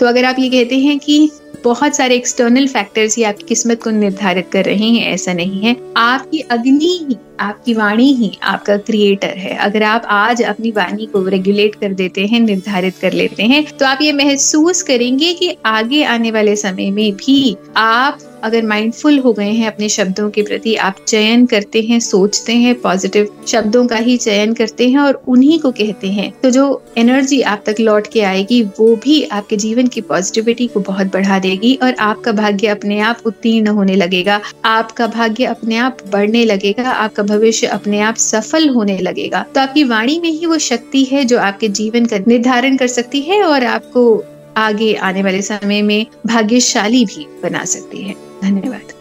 तो 0.00 0.06
अगर 0.06 0.24
आप 0.24 0.36
ये 0.38 0.48
कहते 0.50 0.78
हैं 0.78 0.98
कि 0.98 1.18
बहुत 1.66 1.96
सारे 1.96 2.14
एक्सटर्नल 2.14 2.66
फैक्टर्स 2.68 3.16
ही 3.16 3.22
आपकी 3.22 3.44
किस्मत 3.44 3.82
को 3.82 3.90
निर्धारित 3.90 4.48
कर 4.52 4.64
रहे 4.64 4.88
हैं, 4.88 5.06
ऐसा 5.06 5.32
नहीं 5.32 5.60
है। 5.60 5.76
आपकी 5.96 6.40
अग्नि 6.50 6.90
ही, 7.08 7.16
आपकी 7.40 7.74
वाणी 7.74 8.12
ही 8.12 8.30
आपका 8.42 8.76
क्रिएटर 8.76 9.34
है। 9.38 9.56
अगर 9.56 9.82
आप 9.82 10.02
आज 10.08 10.42
अपनी 10.42 10.70
वाणी 10.70 11.06
को 11.06 11.26
रेगुलेट 11.26 11.74
कर 11.74 11.92
देते 11.94 12.26
हैं, 12.26 12.40
निर्धारित 12.40 12.94
कर 13.00 13.12
लेते 13.12 13.42
हैं 13.42 13.64
तो 13.78 13.86
आप 13.86 14.02
ये 14.02 14.12
महसूस 14.12 14.82
करेंगे 14.82 15.32
कि 15.34 15.56
आगे 15.66 16.02
आने 16.04 16.30
वाले 16.30 16.56
समय 16.56 16.90
में 16.90 17.12
भी 17.16 17.56
आप 17.76 18.35
अगर 18.44 18.62
माइंडफुल 18.62 19.18
हो 19.18 19.32
गए 19.32 19.50
हैं 19.50 19.66
अपने 19.66 19.88
शब्दों 19.88 20.30
के 20.30 20.42
प्रति, 20.42 20.74
आप 20.74 20.96
चयन 21.08 21.46
करते 21.46 21.82
हैं, 21.82 22.00
सोचते 22.00 22.52
हैं 22.52 22.74
पॉजिटिव 22.80 23.28
शब्दों 23.48 23.86
का 23.86 23.96
ही 23.96 24.16
चयन 24.16 24.54
करते 24.54 24.88
हैं 24.88 24.98
और 24.98 25.22
उन्हीं 25.28 25.58
को 25.58 25.70
कहते 25.70 26.08
हैं। 26.08 26.32
तो 26.42 26.50
जो 26.50 26.82
एनर्जी 26.98 27.40
आप 27.40 27.62
तक 27.66 27.76
लौट 27.80 28.06
के 28.06 28.20
आएगी, 28.20 28.62
वो 28.62 28.96
भी 28.96 29.22
आपके 29.22 29.56
जीवन 29.56 29.86
की 29.86 30.00
पॉजिटिविटी 30.00 30.66
को 30.66 30.80
बहुत 30.80 31.06
बढ़ा 31.06 31.38
देगी 31.38 31.74
और 31.82 31.94
आपका 31.94 32.32
भाग्य 32.32 32.66
अपने 32.66 33.00
आप 33.00 33.18
उत्तीर्ण 33.26 33.66
होने 33.68 33.94
लगेगा। 33.94 34.40
आपका 34.64 35.06
भाग्य 35.06 35.44
अपने 35.44 35.76
आप 35.76 35.98
बढ़ने 36.12 36.44
लगेगा, 36.44 36.90
आपका 36.90 37.22
भविष्य 37.22 37.66
अपने 37.66 38.00
आप 38.00 38.16
सफल 38.16 38.68
होने 38.68 38.98
लगेगा। 38.98 39.44
तो 39.54 39.60
आपकी 39.60 39.84
वाणी 39.84 40.20
में 40.20 40.30
ही 40.30 40.46
वो 40.46 40.58
शक्ति 40.58 41.04
है 41.04 41.24
जो 41.24 41.38
आपके 41.38 41.68
जीवन 41.68 42.06
का 42.06 42.18
निर्धारण 42.18 42.76
कर 42.76 42.86
सकती 42.86 43.20
है 43.20 43.42
और 43.42 43.64
आपको 43.64 44.24
आगे 44.56 44.92
आने 44.94 45.22
वाले 45.22 45.42
समय 45.42 45.82
में 45.82 46.06
भाग्यशाली 46.26 47.04
भी 47.04 47.26
बना 47.42 47.64
सकती 47.64 48.02
है। 48.02 48.14
धन्यवाद। 48.42 48.92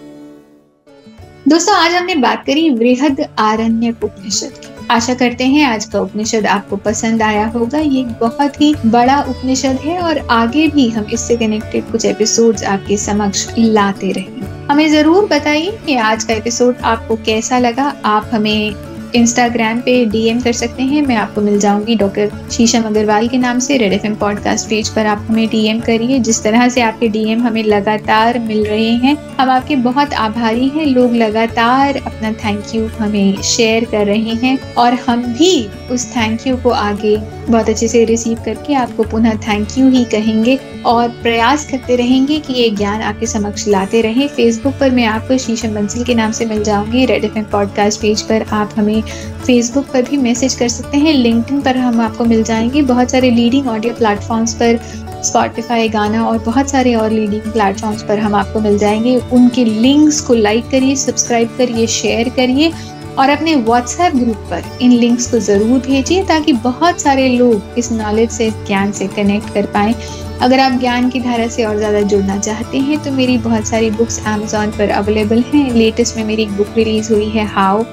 दोस्तों, 1.47 1.75
आज 1.75 1.93
हमने 1.93 2.15
बात 2.15 2.45
करी 2.45 2.69
वृहद 2.69 3.25
आरण्य 3.39 3.95
उपनिषद 4.03 4.57
की। 4.57 4.73
आशा 4.91 5.13
करते 5.13 5.43
हैं 5.43 5.65
आज 5.65 5.85
का 5.85 5.99
उपनिषद 5.99 6.45
आपको 6.45 6.75
पसंद 6.77 7.21
आया 7.21 7.45
होगा। 7.47 7.79
ये 7.79 8.03
बहुत 8.19 8.59
ही 8.61 8.73
बड़ा 8.85 9.19
उपनिषद 9.21 9.79
है 9.83 9.97
और 9.99 10.17
आगे 10.31 10.67
भी 10.67 10.89
हम 10.89 11.05
इससे 11.13 11.37
कनेक्टेड 11.37 11.91
कुछ 11.91 12.05
एपिसोड्स 12.05 12.63
आपके 12.63 12.97
समक्ष 12.97 13.47
लाते 13.57 14.11
रहेंगे 14.11 14.53
हमें 14.69 14.87
ज़रूर 14.91 15.25
बताइए 15.25 15.71
कि 15.85 15.95
आज 15.95 16.23
का 16.23 16.33
एपिसोड 16.33 16.77
आपको 16.83 17.15
कैसा 17.15 17.59
लगा। 17.59 17.83
आप 18.05 18.29
हमें 18.33 18.94
इंस्टाग्राम 19.15 19.79
पे 19.79 20.05
डीएम 20.05 20.39
कर 20.39 20.53
सकते 20.53 20.83
हैं। 20.83 21.01
मैं 21.01 21.15
आपको 21.15 21.41
मिल 21.41 21.59
जाऊँगी 21.59 21.95
डॉक्टर 21.95 22.31
शीशम 22.51 22.81
अग्रवाल 22.81 23.27
के 23.27 23.37
नाम 23.37 23.59
से 23.59 23.77
रेड 23.77 23.93
एफएम 23.93 24.15
पॉडकास्ट 24.15 24.69
पेज 24.69 24.89
पर। 24.89 25.05
आप 25.05 25.25
हमें 25.29 25.47
डीएम 25.47 25.79
करिए। 25.79 26.19
जिस 26.19 26.43
तरह 26.43 26.69
से 26.69 26.81
आपके 26.81 27.07
डीएम 27.07 27.41
हमें 27.41 27.63
लगातार 27.63 28.39
मिल 28.39 28.65
रहे 28.65 28.89
हैं, 28.89 29.17
हम 29.39 29.49
आपके 29.49 29.75
बहुत 29.75 30.13
आभारी 30.13 30.67
हैं। 30.67 30.85
लोग 30.85 31.15
लगातार 31.15 31.95
अपना 31.95 32.31
थैंक 32.31 32.63
यू 32.75 32.87
हमें 32.87 33.41
शेयर 33.41 33.85
कर 33.85 34.05
रहे 34.05 34.33
हैं 34.43 34.73
और 34.73 34.93
हम 34.93 35.23
भी 35.23 35.67
उस 35.91 36.05
थैंक 36.11 36.47
यू 36.47 36.57
को 36.57 36.69
आगे 36.69 37.17
बहुत 37.49 37.69
अच्छे 37.69 37.87
से 37.87 38.03
रिसीव 38.05 38.37
करके 38.45 38.73
आपको 38.73 39.03
पुनः 39.03 39.33
थैंक 39.37 39.67
यू 39.77 39.89
ही 39.89 40.03
कहेंगे 40.05 40.59
और 40.85 41.09
प्रयास 41.09 41.67
करते 41.71 41.95
रहेंगे 41.95 42.39
कि 42.39 42.53
ये 42.53 42.69
ज्ञान 42.69 43.01
आपके 43.01 43.25
समक्ष 43.25 43.67
लाते 43.67 44.01
रहे। 44.01 44.27
फेसबुक 44.27 44.73
पर 44.79 44.91
मैं 44.91 45.05
आपको 45.05 45.37
शीशम 45.37 45.75
बंसिल 45.75 46.03
के 46.03 46.13
नाम 46.13 46.31
से 46.31 46.45
मिल 46.45 46.63
जाऊँगी। 46.63 47.05
रेड 47.05 47.23
एफएम 47.23 47.43
पॉडकास्ट 47.43 48.01
पेज 48.01 48.21
पर 48.21 48.45
आप 48.51 48.71
हमें 48.77 49.01
फेसबुक 49.45 49.85
पर 49.85 50.01
भी 50.01 50.17
मैसेज 50.17 50.53
कर 50.53 50.67
सकते 50.69 50.97
हैं। 50.97 51.13
लिंक्डइन 51.13 51.61
पर 51.61 51.77
हम 51.77 52.01
आपको 52.01 52.25
मिल 52.25 52.43
जाएँगे। 52.43 52.81
बहुत 52.83 53.11
सारे 53.11 53.29
लीडिंग 53.31 53.67
ऑडियो 53.67 53.93
प्लेटफॉर्म्स 53.93 54.53
पर 54.53 54.79
स्पॉटिफाई 55.23 55.89
गाना 55.89 56.25
और 56.25 56.37
बहुत 56.39 56.69
सारे 56.69 56.93
और 56.95 57.11
लीडिंग 57.11 57.41
प्लेटफॉर्म्स 57.43 58.03
पर 58.03 58.19
हम 58.19 58.35
आपको 58.35 58.59
मिल 58.59 58.77
जाएँगे। 58.77 59.15
उनके 59.33 59.65
लिंक्स 59.65 60.19
को 60.21 60.33
लाइक 60.33 60.69
करिए 60.71 60.95
सब्सक्राइब 60.95 61.55
करिए 61.57 61.87
शेयर 61.89 62.29
करिए 62.29 62.71
और 63.19 63.29
अपने 63.29 63.55
व्हाट्सएप 63.55 64.15
ग्रुप 64.15 64.47
पर 64.49 64.63
इन 64.81 64.91
लिंक्स 64.91 65.29
को 65.31 65.39
ज़रूर 65.39 65.79
भेजिए 65.79 66.23
ताकि 66.25 66.53
बहुत 66.53 67.01
सारे 67.01 67.27
लोग 67.29 67.77
इस 67.77 67.91
नॉलेज 67.91 68.29
से, 68.29 68.49
ज्ञान 68.67 68.91
से 68.91 69.07
कनेक्ट 69.07 69.53
कर 69.53 69.65
पाए। 69.65 69.93
अगर 70.41 70.59
आप 70.59 70.71
ज्ञान 70.79 71.09
की 71.09 71.19
धारा 71.19 71.47
से 71.47 71.63
और 71.65 71.77
ज़्यादा 71.77 72.01
जुड़ना 72.03 72.37
चाहते 72.37 72.77
हैं 72.79 72.97
तो 73.03 73.11
मेरी 73.11 73.37
बहुत 73.39 73.67
सारी 73.67 73.89
बुक्स 73.91 74.19
अमेजोन 74.27 74.71
पर 74.71 74.89
अवेलेबल 74.91 75.43
हैं। 75.53 75.71
लेटेस्ट 75.73 76.17
में 76.17 76.23
मेरी 76.23 76.43
एक 76.43 76.57
बुक 76.57 76.73
रिलीज़ 76.77 77.13
हुई 77.13 77.29
है 77.29 77.45
हाउ 77.47 77.83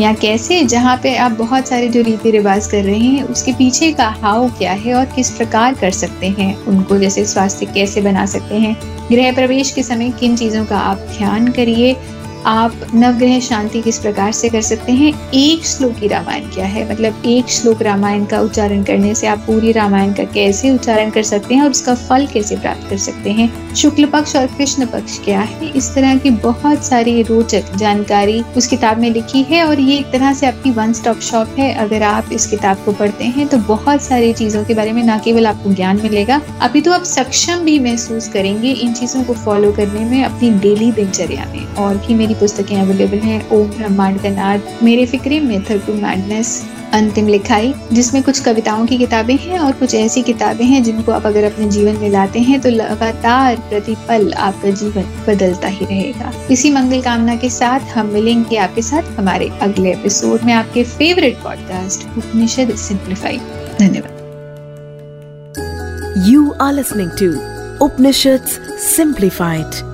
या 0.00 0.12
कैसे, 0.12 0.62
जहाँ 0.62 1.00
पे 1.02 1.16
आप 1.16 1.32
बहुत 1.32 1.68
सारे 1.68 1.88
जो 1.88 2.02
रीति 2.02 2.30
रिवाज 2.30 2.66
कर 2.66 2.84
रहे 2.84 2.98
हैं, 2.98 3.22
उसके 3.22 3.52
पीछे 3.52 3.92
का 3.92 4.08
हाव 4.08 4.48
क्या 4.48 4.72
है 4.72 4.94
और 4.94 5.04
किस 5.04 5.30
प्रकार 5.30 5.74
कर 5.74 5.90
सकते 5.90 6.26
हैं? 6.28 6.64
उनको 6.64 6.98
जैसे 6.98 7.24
स्वास्थ्य 7.24 7.66
कैसे 7.66 8.00
बना 8.00 8.26
सकते 8.26 8.54
हैं? 8.54 8.76
गृह 9.12 9.32
प्रवेश 9.32 9.70
के 9.70 9.82
समय 9.82 10.10
किन 10.10 10.36
चीज़ों 10.36 10.64
का 10.64 10.78
आप 10.78 10.96
ध्यान 10.96 11.48
करिए? 11.48 11.96
आप 12.46 12.74
नवग्रह 12.94 13.38
शांति 13.40 13.80
किस 13.82 13.98
प्रकार 13.98 14.32
से 14.32 14.48
कर 14.48 14.60
सकते 14.60 14.92
हैं? 14.92 15.12
एक 15.34 15.64
श्लोक 15.66 15.92
की 15.92 16.08
रामायण 16.08 16.48
क्या 16.48 16.64
है? 16.66 16.90
मतलब 16.92 17.22
एक 17.26 17.48
श्लोक 17.48 17.82
रामायण 17.82 18.24
का 18.24 18.40
उच्चारण 18.40 18.82
करने 18.84 19.14
से 19.14 19.26
आप 19.26 19.38
पूरी 19.38 19.72
रामायण 19.72 20.12
का 20.12 20.24
कैसे 20.24 20.70
उच्चारण 20.70 21.10
कर 21.10 21.22
सकते 21.22 21.54
हैं 21.54 21.62
और 21.62 21.70
उसका 21.70 21.94
फल 21.94 22.26
कैसे 22.26 22.56
प्राप्त 22.56 22.88
कर 22.90 22.98
सकते 22.98 23.30
हैं? 23.30 23.74
शुक्ल 23.74 24.06
पक्ष 24.06 24.36
और 24.36 24.46
कृष्ण 24.46 24.86
पक्ष 24.86 25.18
क्या 25.18 25.40
है? 25.40 25.70
इस 25.70 25.94
तरह 25.94 26.16
की 26.16 26.30
बहुत 26.30 26.84
सारी 26.84 27.22
रोचक 27.22 27.76
जानकारी 27.76 28.40
उस 28.56 28.66
किताब 28.66 28.98
में 28.98 29.10
लिखी 29.10 29.42
है 29.42 29.64
और 29.64 29.80
ये 29.80 29.96
एक 29.98 30.10
तरह 30.10 30.32
से 30.32 30.46
आपकी 30.46 30.70
वन 30.70 30.92
स्टॉप 30.92 31.20
शॉप 31.20 31.58
है। 31.58 31.72
अगर 31.74 32.02
आप 32.02 32.32
इस 32.32 32.46
किताब 32.46 32.84
को 32.84 32.92
पढ़ते 32.92 33.24
हैं 33.26 33.46
तो 33.48 33.58
बहुत 33.58 34.02
सारी 34.02 34.32
चीज़ों 34.32 34.64
के 34.64 34.74
बारे 34.74 34.92
में 34.92 35.02
न 35.02 35.18
केवल 35.18 35.46
आपको 35.46 35.72
ज्ञान 35.72 36.00
मिलेगा, 36.02 36.40
अभी 36.60 36.80
तो 36.80 36.92
आप 36.92 37.02
सक्षम 37.04 37.64
भी 37.64 37.78
महसूस 37.80 38.28
करेंगे 38.28 38.70
इन 38.70 38.92
चीज़ों 38.92 39.24
को 39.24 39.34
फॉलो 39.34 39.72
करने 39.72 40.04
में 40.04 40.24
अपनी 40.24 40.50
डेली 40.50 40.90
दिनचर्या 40.92 41.44
में। 41.46 41.74
और 41.74 41.96
भी 41.96 42.14
मेरी 42.14 42.33
पुस्तकें 42.34 42.76
अवेलेबल 42.76 43.18
हैं 43.18 43.48
ओम 43.50 43.66
ब्रह्मांड 43.68 44.22
का 44.22 44.28
नाद, 44.28 44.62
मेरे 44.82 45.06
फिक्रे 45.06 45.40
मेथड 45.40 45.86
टू 45.86 45.94
मैडनेस, 45.94 46.62
अंतिम 46.92 47.28
लिखाई, 47.28 47.72
जिसमें 47.92 48.22
कुछ 48.22 48.40
कविताओं 48.40 48.84
की 48.86 48.96
किताबें 48.98 49.36
हैं 49.36 49.58
और 49.58 49.72
कुछ 49.72 49.94
ऐसी 49.94 50.22
किताबें 50.22 50.64
हैं 50.64 50.82
जिनको 50.82 51.12
आप 51.12 51.26
अगर 51.26 51.44
अपने 51.44 51.68
जीवन 51.68 51.96
में 51.96 52.08
लाते 52.10 52.40
हैं 52.40 52.60
तो 52.60 52.70
लगातार 52.70 53.56
प्रतिपल 53.70 54.32
आपका 54.32 54.70
जीवन 54.70 55.04
बदलता 55.28 55.68
ही 55.68 55.86
रहेगा। 55.86 56.32
इसी 56.50 56.70
मंगल 56.70 57.00
कामना 57.02 57.36
के 57.36 57.50
साथ 57.50 57.80
हम 57.96 58.06
मिलेंगे 58.06 58.56
आपके 58.56 58.82
साथ 58.82 59.18
हमारे 59.18 59.48
अगले 59.62 59.92
एपिसोड 59.92 60.42
में 60.42 60.52
आपके 60.52 60.84
फेवरेट 60.84 61.42
पॉडकास्ट 61.42 62.06
उपनिषद 62.18 62.74
सिंप्लीफाई 62.76 63.38
धन्यवाद। 63.80 64.22
You 66.28 66.50
are 66.60 66.72
listening 66.72 67.10
to 67.20 67.32
Upanishad 67.84 68.46
simplified 68.86 69.93